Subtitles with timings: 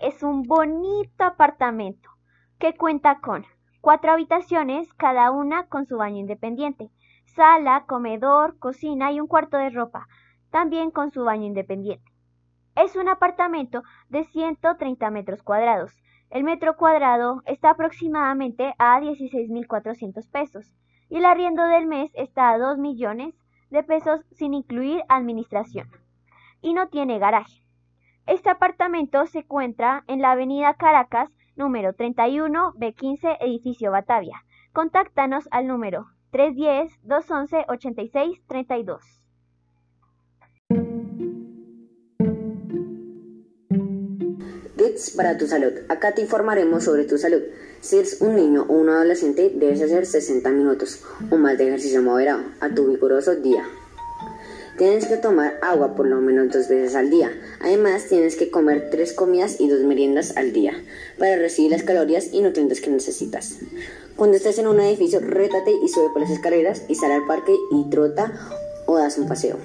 [0.00, 2.08] Es un bonito apartamento
[2.60, 3.44] que cuenta con
[3.80, 6.90] cuatro habitaciones, cada una con su baño independiente,
[7.24, 10.06] sala, comedor, cocina y un cuarto de ropa,
[10.50, 12.12] también con su baño independiente.
[12.76, 15.92] Es un apartamento de 130 metros cuadrados.
[16.30, 20.76] El metro cuadrado está aproximadamente a 16.400 pesos
[21.08, 23.34] y el arriendo del mes está a 2 millones
[23.70, 25.90] de pesos sin incluir administración.
[26.60, 27.67] Y no tiene garaje.
[28.28, 34.44] Este apartamento se encuentra en la avenida Caracas, número 31 B15, edificio Batavia.
[34.74, 38.98] Contáctanos al número 310-211-8632.
[44.76, 45.72] Tips para tu salud.
[45.88, 47.40] Acá te informaremos sobre tu salud.
[47.80, 52.02] Si eres un niño o un adolescente, debes hacer 60 minutos o más de ejercicio
[52.02, 53.64] moderado a tu vigoroso día.
[54.78, 57.32] Tienes que tomar agua por lo menos dos veces al día.
[57.58, 60.72] Además, tienes que comer tres comidas y dos meriendas al día
[61.18, 63.58] para recibir las calorías y nutrientes que necesitas.
[64.14, 67.52] Cuando estés en un edificio, rétate y sube por las escaleras y sal al parque
[67.72, 68.32] y trota
[68.86, 69.58] o das un paseo.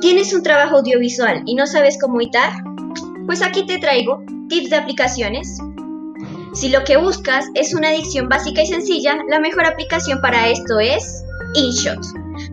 [0.00, 2.71] ¿Tienes un trabajo audiovisual y no sabes cómo editar?
[3.26, 5.58] Pues aquí te traigo tips de aplicaciones.
[6.54, 10.78] Si lo que buscas es una edición básica y sencilla, la mejor aplicación para esto
[10.80, 12.04] es InShot.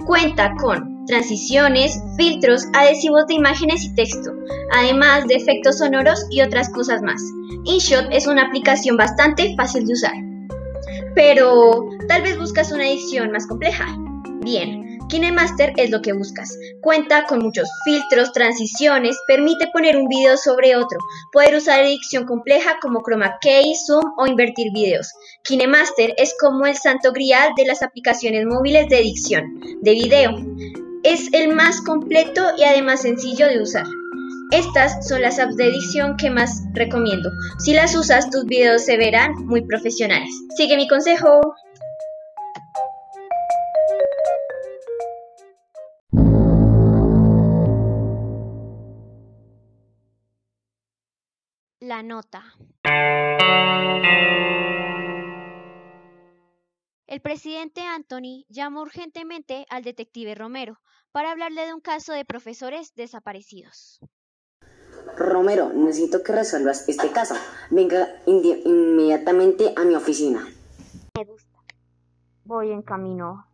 [0.05, 4.31] Cuenta con transiciones, filtros, adhesivos de imágenes y texto,
[4.71, 7.21] además de efectos sonoros y otras cosas más.
[7.65, 10.13] InShot es una aplicación bastante fácil de usar.
[11.15, 13.85] Pero tal vez buscas una edición más compleja.
[14.41, 16.55] Bien, KineMaster es lo que buscas.
[16.81, 20.99] Cuenta con muchos filtros, transiciones, permite poner un video sobre otro,
[21.31, 25.11] poder usar edición compleja como chroma key, zoom o invertir videos.
[25.43, 30.31] KineMaster es como el santo grial de las aplicaciones móviles de edición de video.
[31.03, 33.85] Es el más completo y además sencillo de usar.
[34.51, 37.29] Estas son las apps de edición que más recomiendo.
[37.59, 40.29] Si las usas, tus videos se verán muy profesionales.
[40.55, 41.41] Sigue mi consejo.
[51.89, 52.43] La nota.
[57.07, 60.79] El presidente Anthony llamó urgentemente al detective Romero
[61.11, 63.99] para hablarle de un caso de profesores desaparecidos.
[65.17, 67.33] Romero, necesito que resuelvas este caso.
[67.71, 70.47] Venga inmediatamente a mi oficina.
[71.17, 71.57] Me gusta.
[72.43, 73.47] Voy en camino.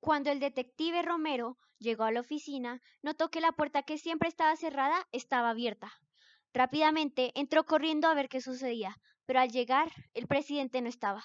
[0.00, 4.56] Cuando el detective Romero llegó a la oficina, notó que la puerta que siempre estaba
[4.56, 5.92] cerrada estaba abierta.
[6.54, 11.24] Rápidamente entró corriendo a ver qué sucedía, pero al llegar el presidente no estaba.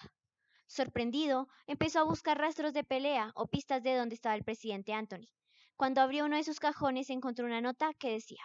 [0.68, 5.28] Sorprendido, empezó a buscar rastros de pelea o pistas de dónde estaba el presidente Anthony.
[5.76, 8.44] Cuando abrió uno de sus cajones encontró una nota que decía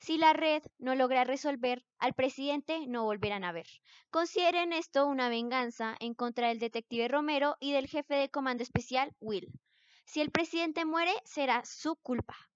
[0.00, 3.66] si la red no logra resolver, al presidente no volverán a ver.
[4.10, 9.12] Consideren esto una venganza en contra del detective Romero y del jefe de comando especial,
[9.20, 9.50] Will.
[10.04, 12.47] Si el presidente muere, será su culpa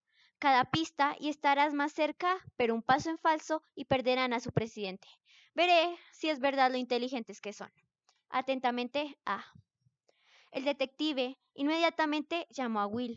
[0.42, 4.50] cada pista y estarás más cerca, pero un paso en falso y perderán a su
[4.50, 5.06] presidente.
[5.54, 7.70] Veré si es verdad lo inteligentes que son.
[8.28, 9.44] Atentamente, A.
[10.50, 13.16] El detective inmediatamente llamó a Will.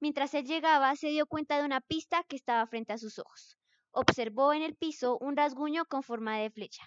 [0.00, 3.56] Mientras él llegaba, se dio cuenta de una pista que estaba frente a sus ojos.
[3.92, 6.82] Observó en el piso un rasguño con forma de flecha,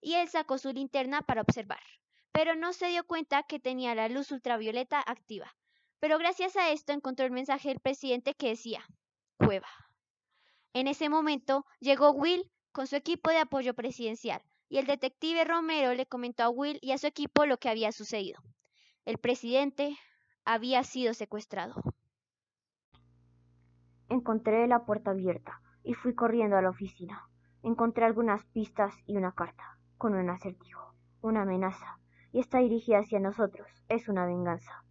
[0.00, 1.84] y él sacó su linterna para observar,
[2.32, 5.54] pero no se dio cuenta que tenía la luz ultravioleta activa.
[6.00, 8.84] Pero gracias a esto encontró el mensaje del presidente que decía,
[9.44, 9.68] cueva.
[10.72, 15.94] En ese momento llegó Will con su equipo de apoyo presidencial y el detective Romero
[15.94, 18.40] le comentó a Will y a su equipo lo que había sucedido.
[19.04, 19.96] El presidente
[20.44, 21.74] había sido secuestrado.
[24.08, 27.28] Encontré la puerta abierta y fui corriendo a la oficina.
[27.62, 31.98] Encontré algunas pistas y una carta con un acertijo, una amenaza,
[32.32, 33.68] y está dirigida hacia nosotros.
[33.88, 34.84] Es una venganza.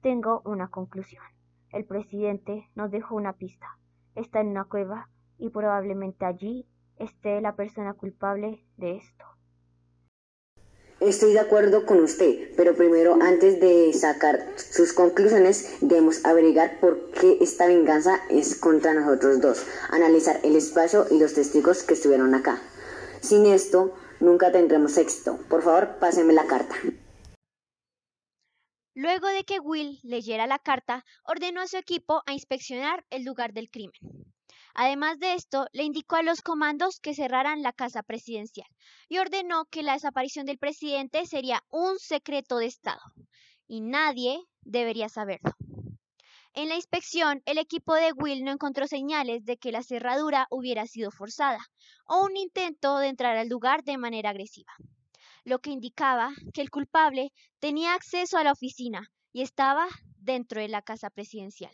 [0.00, 1.24] Tengo una conclusión.
[1.70, 3.78] El presidente nos dejó una pista
[4.14, 5.08] está en una cueva
[5.38, 6.66] y probablemente allí
[6.98, 9.24] esté la persona culpable de esto.
[11.00, 17.10] Estoy de acuerdo con usted, pero primero, antes de sacar sus conclusiones, debemos averiguar por
[17.10, 22.34] qué esta venganza es contra nosotros dos, analizar el espacio y los testigos que estuvieron
[22.34, 22.58] acá.
[23.20, 25.38] Sin esto, nunca tendremos éxito.
[25.50, 26.76] Por favor, páseme la carta.
[28.94, 33.52] Luego de que Will leyera la carta, ordenó a su equipo a inspeccionar el lugar
[33.52, 34.00] del crimen.
[34.72, 38.66] Además de esto, le indicó a los comandos que cerraran la casa presidencial
[39.08, 43.02] y ordenó que la desaparición del presidente sería un secreto de Estado
[43.66, 45.52] y nadie debería saberlo.
[46.54, 50.86] En la inspección, el equipo de Will no encontró señales de que la cerradura hubiera
[50.86, 51.58] sido forzada
[52.06, 54.72] o un intento de entrar al lugar de manera agresiva,
[55.44, 59.86] lo que indicaba que el culpable tenía acceso a la oficina y estaba
[60.16, 61.72] dentro de la casa presidencial.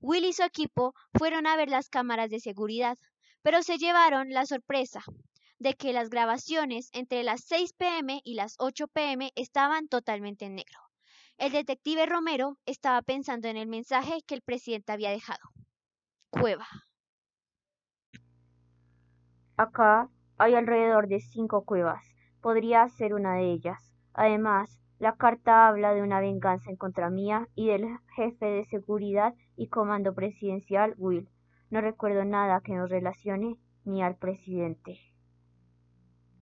[0.00, 2.96] Will y su equipo fueron a ver las cámaras de seguridad,
[3.42, 5.02] pero se llevaron la sorpresa
[5.58, 10.54] de que las grabaciones entre las 6 pm y las 8 pm estaban totalmente en
[10.54, 10.78] negro.
[11.36, 15.50] El detective Romero estaba pensando en el mensaje que el presidente había dejado.
[16.30, 16.66] Cueva.
[19.56, 22.17] Acá hay alrededor de cinco cuevas.
[22.40, 23.94] Podría ser una de ellas.
[24.14, 27.86] Además, la carta habla de una venganza en contra mía y del
[28.16, 31.28] jefe de seguridad y comando presidencial, Will.
[31.70, 34.98] No recuerdo nada que nos relacione ni al presidente.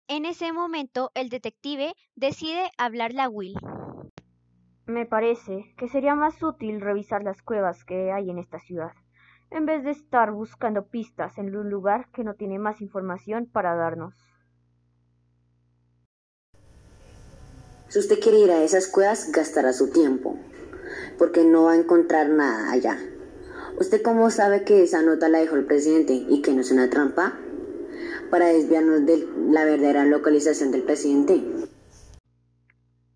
[0.09, 3.57] En ese momento, el detective decide hablarle a Will.
[4.87, 8.93] Me parece que sería más útil revisar las cuevas que hay en esta ciudad,
[9.51, 13.75] en vez de estar buscando pistas en un lugar que no tiene más información para
[13.75, 14.15] darnos.
[17.97, 20.39] Si usted quiere ir a esas cuevas, gastará su tiempo,
[21.17, 22.99] porque no va a encontrar nada allá.
[23.81, 26.91] ¿Usted cómo sabe que esa nota la dejó el presidente y que no es una
[26.91, 27.39] trampa?
[28.31, 31.43] Para desviarnos de la verdadera localización del presidente.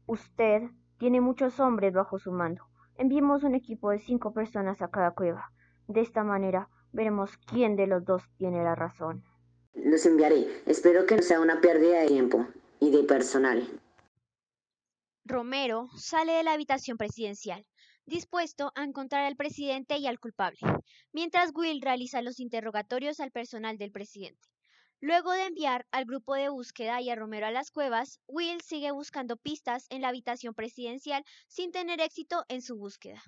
[0.07, 0.63] Usted
[0.97, 2.65] tiene muchos hombres bajo su mando.
[2.97, 5.53] Enviemos un equipo de cinco personas a cada cueva.
[5.89, 9.25] De esta manera veremos quién de los dos tiene la razón.
[9.75, 10.47] Los enviaré.
[10.65, 12.47] Espero que no sea una pérdida de tiempo
[12.81, 13.80] y de personal.
[15.25, 17.67] Romero sale de la habitación presidencial,
[18.07, 20.59] dispuesto a encontrar al presidente y al culpable,
[21.13, 24.49] mientras Will realiza los interrogatorios al personal del presidente.
[25.03, 28.91] Luego de enviar al grupo de búsqueda y a Romero a las cuevas, Will sigue
[28.91, 33.23] buscando pistas en la habitación presidencial sin tener éxito en su búsqueda.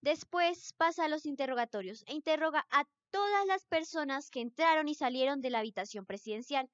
[0.00, 5.40] Después pasa a los interrogatorios e interroga a todas las personas que entraron y salieron
[5.40, 6.68] de la habitación presidencial,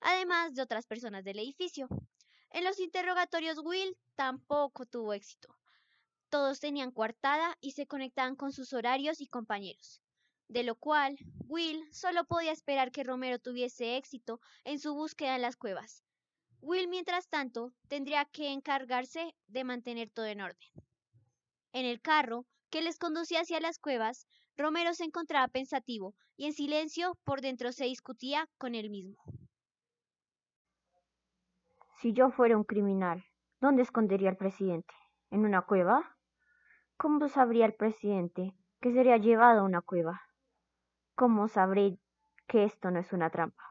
[0.00, 1.88] además de otras personas del edificio.
[2.54, 5.54] En los interrogatorios Will tampoco tuvo éxito.
[6.30, 10.00] Todos tenían coartada y se conectaban con sus horarios y compañeros
[10.48, 11.16] de lo cual
[11.46, 16.04] Will solo podía esperar que Romero tuviese éxito en su búsqueda en las cuevas.
[16.60, 20.68] Will, mientras tanto, tendría que encargarse de mantener todo en orden.
[21.72, 26.52] En el carro que les conducía hacia las cuevas, Romero se encontraba pensativo y en
[26.52, 29.22] silencio por dentro se discutía con él mismo.
[32.04, 33.24] Si yo fuera un criminal,
[33.62, 34.92] ¿dónde escondería al presidente?
[35.30, 36.18] ¿En una cueva?
[36.98, 40.20] ¿Cómo sabría el presidente que sería llevado a una cueva?
[41.14, 41.98] ¿Cómo sabré
[42.46, 43.64] que esto no es una trampa?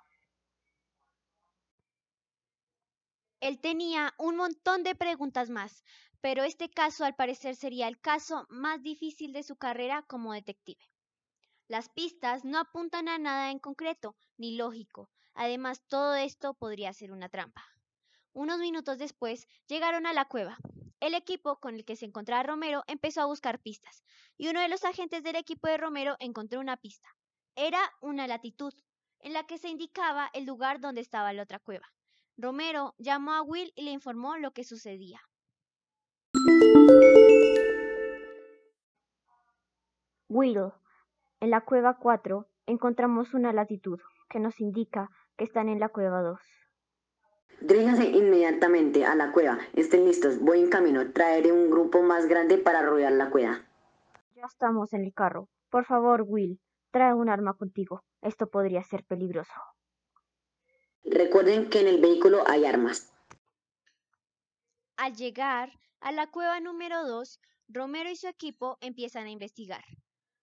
[3.39, 5.83] Él tenía un montón de preguntas más,
[6.19, 10.81] pero este caso al parecer sería el caso más difícil de su carrera como detective.
[11.67, 15.11] Las pistas no apuntan a nada en concreto, ni lógico.
[15.35, 17.63] Además, todo esto podría ser una trampa.
[18.35, 20.57] Unos minutos después llegaron a la cueva.
[20.99, 24.03] El equipo con el que se encontraba Romero empezó a buscar pistas,
[24.37, 27.09] y uno de los agentes del equipo de Romero encontró una pista.
[27.55, 28.73] Era una latitud,
[29.19, 31.85] en la que se indicaba el lugar donde estaba la otra cueva.
[32.35, 35.21] Romero llamó a Will y le informó lo que sucedía.
[40.27, 40.71] Will,
[41.39, 46.23] en la cueva 4 encontramos una latitud que nos indica que están en la cueva
[46.23, 46.62] 2.
[47.61, 49.59] Diríjanse inmediatamente a la cueva.
[49.73, 50.39] Estén listos.
[50.39, 51.11] Voy en camino.
[51.11, 53.61] Traeré un grupo más grande para rodear la cueva.
[54.35, 55.49] Ya estamos en el carro.
[55.69, 56.59] Por favor, Will,
[56.93, 58.03] Trae un arma contigo.
[58.21, 59.51] Esto podría ser peligroso.
[61.03, 63.11] Recuerden que en el vehículo hay armas.
[64.97, 69.83] Al llegar a la cueva número 2, Romero y su equipo empiezan a investigar.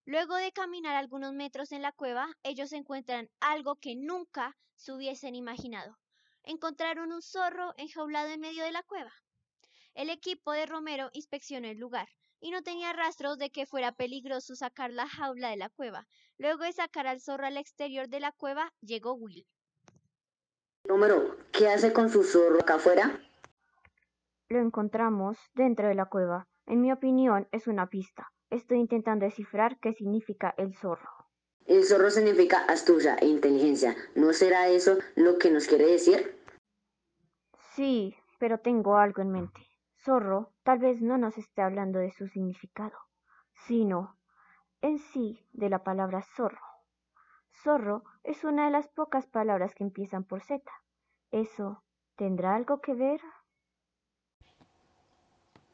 [0.07, 5.37] Luego de caminar algunos metros en la cueva, ellos encuentran algo que nunca se hubiesen
[5.37, 5.97] imaginado.
[6.44, 9.12] Encontraron un zorro enjaulado en medio de la cueva.
[9.94, 12.09] El equipo de Romero inspeccionó el lugar
[12.40, 16.06] y no tenía rastros de que fuera peligroso sacar la jaula de la cueva.
[16.38, 19.47] Luego de sacar al zorro al exterior de la cueva, llegó Will.
[20.88, 23.20] Número, ¿qué hace con su zorro acá afuera?
[24.49, 26.49] Lo encontramos dentro de la cueva.
[26.66, 28.32] En mi opinión, es una pista.
[28.49, 31.19] Estoy intentando descifrar qué significa el zorro.
[31.70, 33.94] El zorro significa astucia e inteligencia.
[34.16, 36.36] ¿No será eso lo que nos quiere decir?
[37.76, 39.60] Sí, pero tengo algo en mente.
[39.94, 42.98] Zorro tal vez no nos esté hablando de su significado,
[43.52, 44.18] sino
[44.80, 46.66] en sí de la palabra zorro.
[47.62, 50.68] Zorro es una de las pocas palabras que empiezan por Z.
[51.30, 51.84] ¿Eso
[52.16, 53.20] tendrá algo que ver?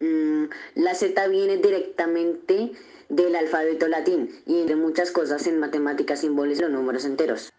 [0.01, 2.73] Mm, la Z viene directamente
[3.09, 7.53] del alfabeto latín y de muchas cosas en matemáticas simboliza los números enteros.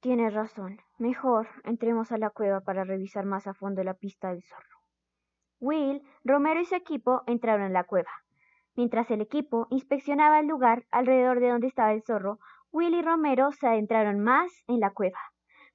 [0.00, 0.78] Tienes razón.
[0.98, 4.78] Mejor entremos a la cueva para revisar más a fondo la pista del zorro.
[5.60, 8.10] Will, Romero y su equipo entraron en la cueva.
[8.76, 12.38] Mientras el equipo inspeccionaba el lugar alrededor de donde estaba el zorro,
[12.70, 15.18] Will y Romero se adentraron más en la cueva.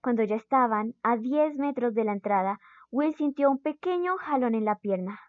[0.01, 2.59] Cuando ya estaban a diez metros de la entrada,
[2.91, 5.19] Will sintió un pequeño jalón en la pierna.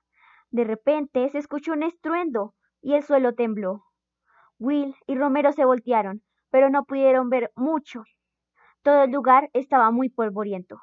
[0.50, 3.84] De repente se escuchó un estruendo y el suelo tembló.
[4.58, 8.04] Will y Romero se voltearon, pero no pudieron ver mucho.
[8.82, 10.80] Todo el lugar estaba muy polvoriento.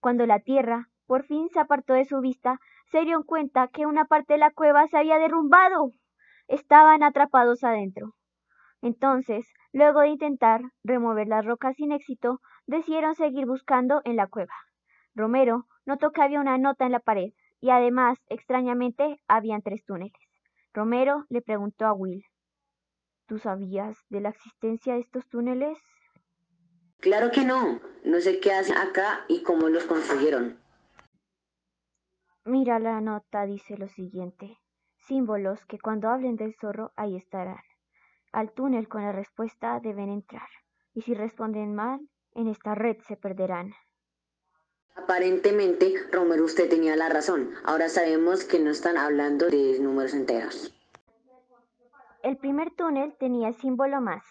[0.00, 2.60] Cuando la tierra por fin se apartó de su vista,
[2.90, 5.92] se dieron cuenta que una parte de la cueva se había derrumbado.
[6.48, 8.14] Estaban atrapados adentro.
[8.82, 14.54] Entonces, luego de intentar remover las rocas sin éxito, decidieron seguir buscando en la cueva.
[15.14, 20.12] Romero notó que había una nota en la pared y además, extrañamente, habían tres túneles.
[20.74, 22.22] Romero le preguntó a Will,
[23.26, 25.78] ¿Tú sabías de la existencia de estos túneles?
[26.98, 27.80] Claro que no.
[28.04, 30.58] No sé qué hacen acá y cómo los construyeron.
[32.44, 34.58] Mira la nota, dice lo siguiente.
[34.96, 37.62] Símbolos que cuando hablen del zorro ahí estarán.
[38.32, 40.48] Al túnel con la respuesta deben entrar.
[40.92, 42.00] Y si responden mal,
[42.32, 43.72] en esta red se perderán.
[44.98, 47.54] Aparentemente, Romero, usted tenía la razón.
[47.64, 50.74] Ahora sabemos que no están hablando de números enteros.
[52.22, 54.24] El primer túnel tenía símbolo más,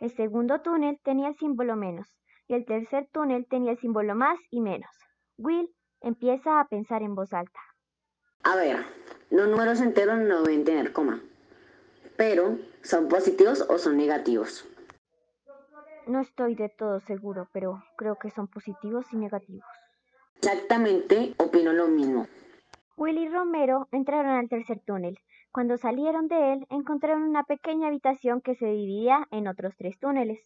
[0.00, 2.06] el segundo túnel tenía símbolo menos,
[2.46, 4.90] y el tercer túnel tenía símbolo más y menos.
[5.38, 7.60] Will empieza a pensar en voz alta.
[8.44, 8.84] A ver,
[9.30, 11.22] los números enteros no deben tener coma,
[12.16, 14.68] pero ¿son positivos o son negativos?
[16.06, 19.64] No estoy de todo seguro, pero creo que son positivos y negativos.
[20.44, 22.26] Exactamente, opino lo mismo.
[22.96, 25.16] Willy y Romero entraron al tercer túnel.
[25.52, 30.40] Cuando salieron de él, encontraron una pequeña habitación que se dividía en otros tres túneles.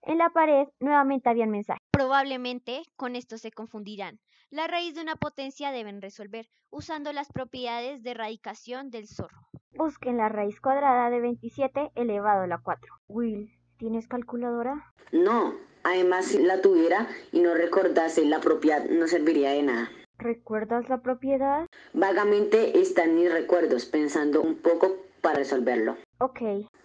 [0.00, 1.78] En la pared nuevamente había un mensaje.
[1.90, 4.18] Probablemente con esto se confundirán.
[4.48, 9.42] La raíz de una potencia deben resolver usando las propiedades de radicación del zorro.
[9.72, 12.94] Busquen la raíz cuadrada de 27 elevado a la 4.
[13.08, 14.90] Will, ¿tienes calculadora?
[15.12, 15.52] No,
[15.84, 19.90] Además, si la tuviera y no recordase la propiedad, no serviría de nada.
[20.18, 21.66] ¿Recuerdas la propiedad?
[21.92, 25.96] Vagamente están mis recuerdos, pensando un poco para resolverlo.
[26.18, 26.40] Ok.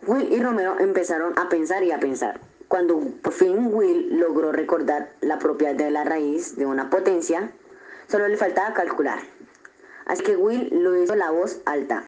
[0.06, 2.42] Will y Romero empezaron a pensar y a pensar.
[2.68, 7.52] Cuando por fin Will logró recordar la propiedad de la raíz de una potencia,
[8.08, 9.20] solo le faltaba calcular.
[10.08, 12.06] Así que Will lo hizo la voz alta.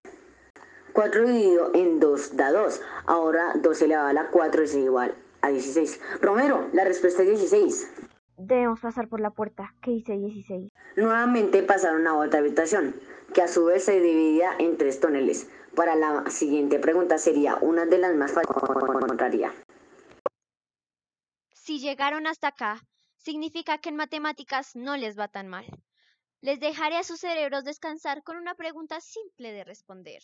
[0.92, 2.82] 4 dividido en 2 da 2.
[3.06, 6.00] Ahora 2 elevado a la 4 es igual a 16.
[6.22, 7.90] Romero, la respuesta es 16.
[8.38, 10.72] Debemos pasar por la puerta, que dice 16.
[10.96, 12.96] Nuevamente pasaron a otra habitación,
[13.34, 15.50] que a su vez se dividía en tres túneles.
[15.76, 19.52] Para la siguiente pregunta sería una de las más fáciles.
[21.54, 22.82] Si llegaron hasta acá,
[23.18, 25.66] significa que en matemáticas no les va tan mal.
[26.42, 30.24] Les dejaré a sus cerebros descansar con una pregunta simple de responder.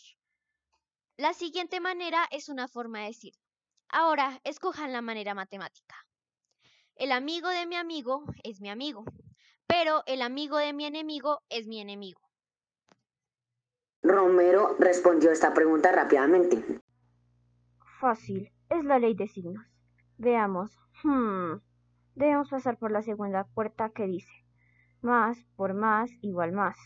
[1.16, 3.34] La siguiente manera es una forma de decir,
[3.90, 5.96] Ahora, escojan la manera matemática.
[6.96, 9.04] El amigo de mi amigo es mi amigo,
[9.66, 12.20] pero el amigo de mi enemigo es mi enemigo.
[14.02, 16.80] Romero respondió esta pregunta rápidamente.
[18.00, 19.66] Fácil, es la ley de signos.
[20.16, 20.78] Veamos.
[21.02, 21.60] Hmm.
[22.14, 24.44] Debemos pasar por la segunda puerta que dice
[25.00, 26.76] más por más igual más,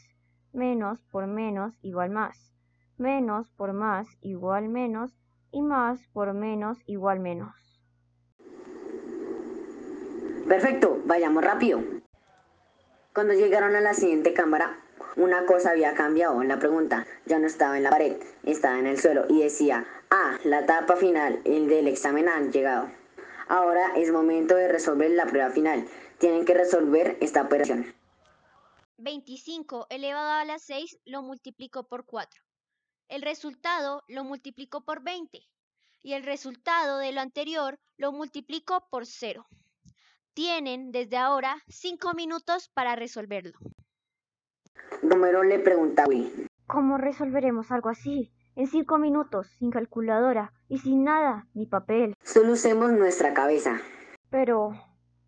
[0.52, 2.52] menos por menos igual más,
[2.99, 5.16] menos por más igual menos
[5.52, 7.54] y más por menos igual menos.
[10.49, 11.80] Perfecto, vayamos rápido.
[13.14, 14.80] Cuando llegaron a la siguiente cámara,
[15.16, 17.06] una cosa había cambiado en la pregunta.
[17.26, 20.97] Ya no estaba en la pared, estaba en el suelo y decía, ah, la etapa
[20.97, 22.90] final, el del examen han llegado.
[23.49, 25.87] Ahora es momento de resolver la prueba final.
[26.18, 27.94] Tienen que resolver esta operación.
[28.97, 32.42] 25 elevado a la 6 lo multiplico por 4.
[33.12, 35.38] El resultado lo multiplico por 20
[36.02, 39.45] y el resultado de lo anterior lo multiplico por 0.
[40.33, 43.52] Tienen desde ahora 5 minutos para resolverlo.
[45.02, 46.49] Romero le pregunta a Will.
[46.66, 48.33] ¿Cómo resolveremos algo así?
[48.57, 52.14] En 5 minutos, sin calculadora y sin nada, ni papel.
[52.25, 53.78] Solo usemos nuestra cabeza.
[54.31, 54.71] Pero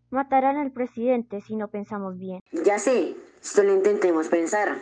[0.09, 2.39] matarán al presidente si no pensamos bien.
[2.51, 4.79] Ya sé, solo intentemos pensar.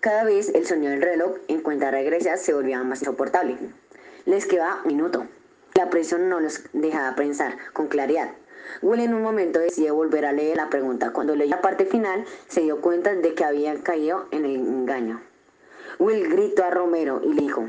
[0.00, 3.58] Cada vez el sonido del reloj en cuenta regresa se volvía más insoportable.
[4.24, 5.26] Les queda un minuto.
[5.74, 8.30] La presión no los dejaba pensar con claridad.
[8.80, 11.12] Will en un momento decidió volver a leer la pregunta.
[11.12, 15.20] Cuando leyó la parte final, se dio cuenta de que había caído en el engaño.
[15.98, 17.68] Will gritó a Romero y le dijo,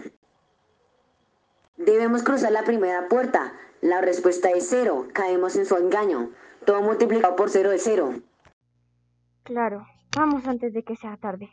[1.76, 3.52] Debemos cruzar la primera puerta.
[3.82, 5.08] La respuesta es cero.
[5.12, 6.32] Caemos en su engaño.
[6.66, 8.14] Todo multiplicado por cero es cero.
[9.44, 9.86] Claro,
[10.16, 11.50] vamos antes de que sea tarde.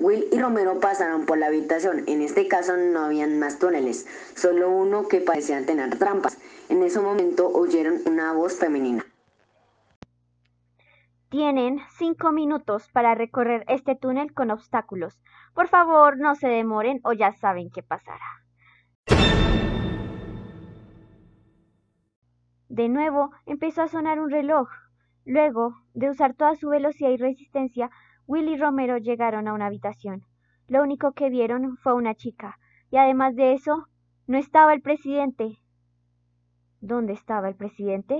[0.00, 2.04] Will y Romero pasaron por la habitación.
[2.06, 6.38] En este caso no habían más túneles, solo uno que parecía tener trampas.
[6.68, 9.04] En ese momento oyeron una voz femenina.
[11.28, 15.20] Tienen cinco minutos para recorrer este túnel con obstáculos.
[15.52, 18.44] Por favor, no se demoren o ya saben qué pasará.
[22.68, 24.68] De nuevo empezó a sonar un reloj.
[25.24, 27.90] Luego, de usar toda su velocidad y resistencia,
[28.26, 30.24] Will y Romero llegaron a una habitación.
[30.66, 32.58] Lo único que vieron fue una chica,
[32.90, 33.88] y además de eso,
[34.26, 35.58] no estaba el presidente.
[36.80, 38.18] ¿Dónde estaba el presidente?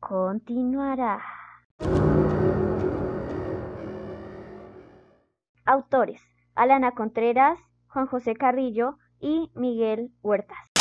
[0.00, 1.22] Continuará.
[5.64, 6.20] Autores:
[6.54, 7.58] Alana Contreras,
[7.88, 10.73] Juan José Carrillo y Miguel Huertas.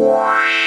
[0.00, 0.59] Wow.